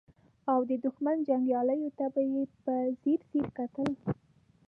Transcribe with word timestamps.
او 0.51 0.59
د 0.69 0.71
دښمن 0.85 1.17
جنګياليو 1.27 1.95
ته 1.97 2.05
به 2.13 2.21
يې 2.31 2.43
په 2.63 2.73
ځير 3.01 3.21
ځير 3.29 3.47
کتل. 3.57 3.89